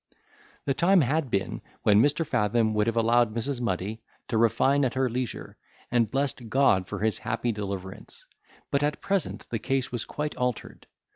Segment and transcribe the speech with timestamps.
[0.65, 2.25] The time had been when Mr.
[2.25, 3.61] Fathom would have allowed Mrs.
[3.61, 5.57] Muddy to refine at her leisure,
[5.91, 8.25] and blessed God for his happy deliverance;
[8.71, 10.87] but at present the case was quite altered.